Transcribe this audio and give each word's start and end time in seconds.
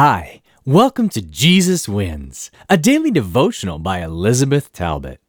Hi, 0.00 0.42
welcome 0.64 1.08
to 1.08 1.20
Jesus 1.20 1.88
Wins, 1.88 2.52
a 2.70 2.76
daily 2.76 3.10
devotional 3.10 3.80
by 3.80 3.98
Elizabeth 3.98 4.72
Talbot. 4.72 5.20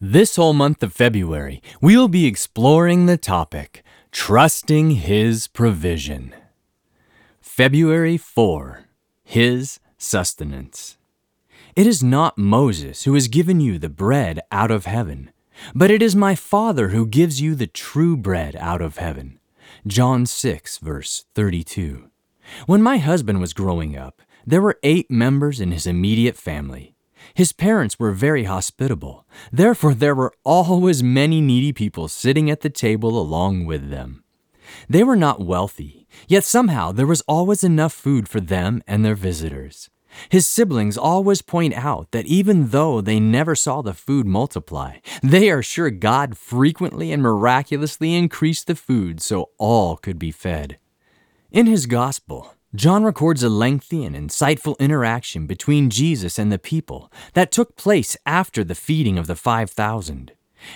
This 0.00 0.34
whole 0.34 0.52
month 0.52 0.82
of 0.82 0.92
February, 0.92 1.62
we'll 1.80 2.08
be 2.08 2.26
exploring 2.26 3.06
the 3.06 3.18
topic 3.18 3.84
Trusting 4.10 4.90
His 4.90 5.46
Provision. 5.46 6.34
February 7.40 8.16
4 8.16 8.86
His 9.22 9.78
Sustenance. 9.96 10.96
It 11.76 11.86
is 11.86 12.02
not 12.02 12.36
Moses 12.36 13.04
who 13.04 13.14
has 13.14 13.28
given 13.28 13.60
you 13.60 13.78
the 13.78 13.88
bread 13.88 14.40
out 14.50 14.72
of 14.72 14.86
heaven, 14.86 15.30
but 15.72 15.92
it 15.92 16.02
is 16.02 16.16
my 16.16 16.34
Father 16.34 16.88
who 16.88 17.06
gives 17.06 17.40
you 17.40 17.54
the 17.54 17.68
true 17.68 18.16
bread 18.16 18.56
out 18.56 18.82
of 18.82 18.96
heaven. 18.96 19.38
John 19.86 20.26
6, 20.26 20.78
verse 20.78 21.26
32. 21.36 22.10
When 22.66 22.82
my 22.82 22.98
husband 22.98 23.40
was 23.40 23.52
growing 23.52 23.96
up, 23.96 24.22
there 24.46 24.62
were 24.62 24.78
eight 24.82 25.10
members 25.10 25.60
in 25.60 25.72
his 25.72 25.86
immediate 25.86 26.36
family. 26.36 26.94
His 27.34 27.52
parents 27.52 27.98
were 27.98 28.12
very 28.12 28.44
hospitable, 28.44 29.26
therefore, 29.52 29.94
there 29.94 30.14
were 30.14 30.32
always 30.44 31.02
many 31.02 31.40
needy 31.40 31.72
people 31.72 32.08
sitting 32.08 32.50
at 32.50 32.60
the 32.60 32.70
table 32.70 33.18
along 33.18 33.66
with 33.66 33.90
them. 33.90 34.22
They 34.88 35.02
were 35.02 35.16
not 35.16 35.40
wealthy, 35.40 36.06
yet 36.28 36.44
somehow 36.44 36.92
there 36.92 37.06
was 37.06 37.22
always 37.22 37.64
enough 37.64 37.92
food 37.92 38.28
for 38.28 38.40
them 38.40 38.82
and 38.86 39.04
their 39.04 39.14
visitors. 39.14 39.90
His 40.28 40.46
siblings 40.46 40.96
always 40.96 41.42
point 41.42 41.74
out 41.74 42.10
that 42.12 42.26
even 42.26 42.68
though 42.68 43.00
they 43.00 43.20
never 43.20 43.54
saw 43.54 43.82
the 43.82 43.92
food 43.92 44.26
multiply, 44.26 44.98
they 45.22 45.50
are 45.50 45.62
sure 45.62 45.90
God 45.90 46.38
frequently 46.38 47.12
and 47.12 47.22
miraculously 47.22 48.14
increased 48.14 48.66
the 48.66 48.76
food 48.76 49.20
so 49.20 49.50
all 49.58 49.96
could 49.96 50.18
be 50.18 50.30
fed. 50.30 50.78
In 51.52 51.66
his 51.66 51.86
gospel, 51.86 52.54
John 52.74 53.04
records 53.04 53.42
a 53.42 53.48
lengthy 53.48 54.04
and 54.04 54.16
insightful 54.16 54.78
interaction 54.78 55.46
between 55.46 55.90
Jesus 55.90 56.38
and 56.38 56.50
the 56.50 56.58
people 56.58 57.10
that 57.34 57.52
took 57.52 57.76
place 57.76 58.16
after 58.26 58.64
the 58.64 58.74
feeding 58.74 59.16
of 59.16 59.28
the 59.28 59.36
5,000. 59.36 60.32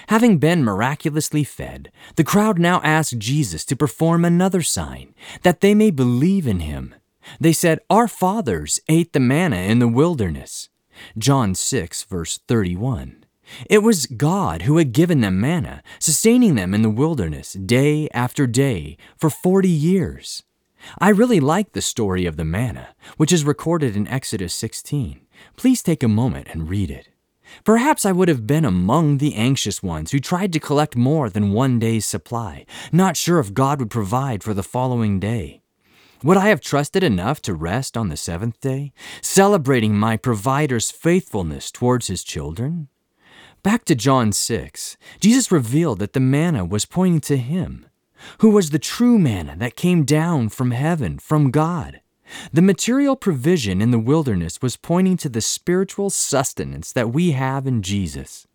Having 0.07 0.39
been 0.39 0.63
miraculously 0.63 1.43
fed, 1.43 1.91
the 2.15 2.25
crowd 2.25 2.59
now 2.59 2.81
asked 2.83 3.19
Jesus 3.19 3.65
to 3.65 3.77
perform 3.77 4.25
another 4.25 4.63
sign, 4.63 5.13
that 5.43 5.61
they 5.61 5.75
may 5.75 5.91
believe 5.91 6.47
in 6.47 6.61
him. 6.61 6.95
They 7.41 7.53
said, 7.53 7.81
Our 7.91 8.07
fathers 8.07 8.81
ate 8.89 9.13
the 9.13 9.21
manna 9.21 9.57
in 9.57 9.81
the 9.81 9.89
wilderness. 9.89 10.69
John 11.19 11.57
6, 11.57 12.05
verse 12.05 12.39
31. 12.47 13.25
It 13.69 13.83
was 13.83 14.07
God 14.07 14.63
who 14.63 14.77
had 14.79 14.93
given 14.93 15.21
them 15.21 15.41
manna, 15.41 15.83
sustaining 15.99 16.55
them 16.55 16.73
in 16.73 16.83
the 16.83 16.91
wilderness 16.91 17.55
day 17.55 18.09
after 18.15 18.47
day 18.47 18.97
for 19.17 19.29
40 19.29 19.69
years. 19.69 20.45
I 20.99 21.11
really 21.11 21.41
like 21.41 21.73
the 21.73 21.83
story 21.83 22.27
of 22.27 22.37
the 22.37 22.45
manna, 22.45 22.95
which 23.17 23.33
is 23.33 23.45
recorded 23.45 23.97
in 23.97 24.09
Exodus 24.09 24.55
16. 24.55 25.21
Please 25.57 25.83
take 25.83 26.03
a 26.03 26.09
moment 26.09 26.49
and 26.51 26.69
read 26.69 26.91
it. 26.91 27.09
Perhaps 27.65 28.07
I 28.07 28.13
would 28.13 28.29
have 28.29 28.47
been 28.47 28.65
among 28.65 29.19
the 29.19 29.35
anxious 29.35 29.83
ones 29.83 30.13
who 30.13 30.21
tried 30.21 30.53
to 30.53 30.61
collect 30.61 30.97
more 30.97 31.29
than 31.29 31.53
one 31.53 31.79
day's 31.79 32.07
supply, 32.07 32.65
not 32.93 33.17
sure 33.17 33.41
if 33.41 33.55
God 33.55 33.81
would 33.81 33.91
provide 33.91 34.43
for 34.43 34.55
the 34.55 34.63
following 34.63 35.19
day. 35.19 35.63
Would 36.23 36.37
I 36.37 36.49
have 36.49 36.61
trusted 36.61 37.03
enough 37.03 37.41
to 37.43 37.55
rest 37.55 37.97
on 37.97 38.09
the 38.09 38.17
seventh 38.17 38.61
day, 38.61 38.93
celebrating 39.23 39.97
my 39.97 40.17
provider's 40.17 40.91
faithfulness 40.91 41.71
towards 41.71 42.09
his 42.09 42.23
children? 42.23 42.89
Back 43.63 43.85
to 43.87 43.95
John 43.95 44.33
6, 44.33 44.97
Jesus 45.19 45.53
revealed 45.53 45.99
that 45.99 46.13
the 46.13 46.21
manna 46.21 46.65
was 46.65 46.85
pointing 46.87 47.21
to 47.23 47.37
him 47.37 47.87
who 48.39 48.51
was 48.51 48.71
the 48.71 48.79
true 48.79 49.19
manna 49.19 49.57
that 49.59 49.77
came 49.77 50.05
down 50.05 50.49
from 50.49 50.71
heaven, 50.71 51.19
from 51.19 51.51
God. 51.51 52.01
The 52.53 52.63
material 52.63 53.17
provision 53.17 53.83
in 53.83 53.91
the 53.91 53.99
wilderness 53.99 54.63
was 54.63 54.77
pointing 54.77 55.17
to 55.19 55.29
the 55.29 55.41
spiritual 55.41 56.11
sustenance 56.11 56.93
that 56.93 57.13
we 57.13 57.33
have 57.33 57.67
in 57.67 57.83
Jesus. 57.83 58.47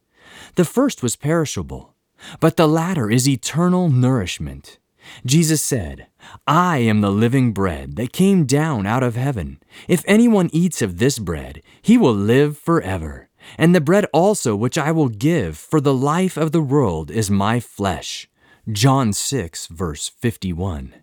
The 0.55 0.65
first 0.65 1.03
was 1.03 1.15
perishable, 1.15 1.93
but 2.39 2.55
the 2.55 2.67
latter 2.67 3.11
is 3.11 3.27
eternal 3.27 3.89
nourishment. 3.89 4.79
Jesus 5.25 5.61
said, 5.61 6.07
I 6.47 6.79
am 6.79 7.01
the 7.01 7.11
living 7.11 7.51
bread 7.51 7.95
that 7.97 8.13
came 8.13 8.45
down 8.45 8.85
out 8.85 9.03
of 9.03 9.15
heaven. 9.15 9.59
If 9.87 10.03
anyone 10.07 10.49
eats 10.51 10.81
of 10.81 10.97
this 10.97 11.19
bread, 11.19 11.61
he 11.81 11.97
will 11.97 12.13
live 12.13 12.57
forever. 12.57 13.29
And 13.57 13.75
the 13.75 13.81
bread 13.81 14.07
also 14.11 14.55
which 14.55 14.77
I 14.77 14.91
will 14.91 15.09
give 15.09 15.57
for 15.57 15.79
the 15.79 15.93
life 15.93 16.37
of 16.37 16.51
the 16.51 16.61
world 16.61 17.11
is 17.11 17.29
my 17.29 17.59
flesh. 17.59 18.27
John 18.71 19.13
6, 19.13 19.67
verse 19.67 20.09
51. 20.09 20.95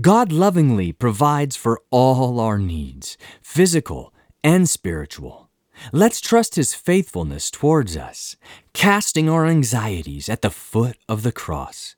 God 0.00 0.32
lovingly 0.32 0.90
provides 0.90 1.54
for 1.54 1.82
all 1.90 2.40
our 2.40 2.58
needs, 2.58 3.18
physical 3.42 4.14
and 4.42 4.68
spiritual. 4.68 5.50
Let's 5.92 6.20
trust 6.20 6.54
His 6.54 6.72
faithfulness 6.72 7.50
towards 7.50 7.94
us, 7.94 8.36
casting 8.72 9.28
our 9.28 9.44
anxieties 9.44 10.30
at 10.30 10.40
the 10.40 10.50
foot 10.50 10.96
of 11.06 11.22
the 11.22 11.32
cross. 11.32 11.94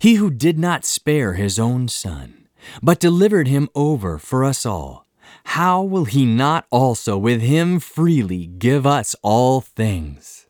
He 0.00 0.14
who 0.14 0.30
did 0.30 0.58
not 0.58 0.84
spare 0.84 1.34
His 1.34 1.58
own 1.58 1.86
Son, 1.86 2.48
but 2.82 2.98
delivered 2.98 3.46
Him 3.46 3.68
over 3.76 4.18
for 4.18 4.44
us 4.44 4.66
all, 4.66 5.06
how 5.44 5.80
will 5.80 6.06
He 6.06 6.26
not 6.26 6.66
also 6.70 7.16
with 7.16 7.40
Him 7.40 7.78
freely 7.78 8.46
give 8.46 8.84
us 8.84 9.14
all 9.22 9.60
things? 9.60 10.48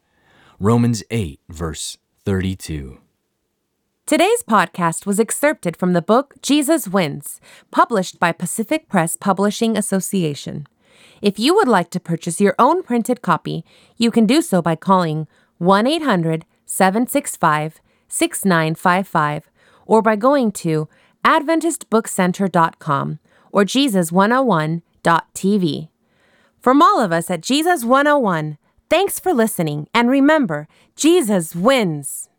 Romans 0.59 1.03
8, 1.11 1.41
verse 1.51 1.99
32. 2.25 2.99
Today's 4.11 4.43
podcast 4.43 5.07
was 5.07 5.21
excerpted 5.21 5.77
from 5.77 5.93
the 5.93 6.03
book 6.03 6.35
Jesus 6.43 6.89
Wins, 6.89 7.41
published 7.71 8.19
by 8.19 8.33
Pacific 8.33 8.89
Press 8.89 9.15
Publishing 9.15 9.77
Association. 9.77 10.67
If 11.23 11.39
you 11.39 11.55
would 11.55 11.69
like 11.69 11.91
to 11.91 12.01
purchase 12.01 12.41
your 12.41 12.57
own 12.59 12.83
printed 12.83 13.23
copy, 13.23 13.65
you 13.97 14.11
can 14.11 14.27
do 14.27 14.43
so 14.43 14.61
by 14.61 14.75
calling 14.75 15.29
1 15.59 15.87
800 15.87 16.45
765 16.67 17.81
6955 18.09 19.49
or 19.87 20.03
by 20.03 20.17
going 20.17 20.51
to 20.51 20.89
AdventistBookCenter.com 21.25 23.21
or 23.53 23.63
Jesus101.tv. 23.63 25.89
From 26.59 26.83
all 26.83 27.01
of 27.01 27.13
us 27.13 27.31
at 27.31 27.43
Jesus 27.43 27.85
101, 27.85 28.59
thanks 28.89 29.21
for 29.21 29.33
listening, 29.33 29.87
and 29.95 30.11
remember, 30.11 30.67
Jesus 30.97 31.55
wins! 31.55 32.30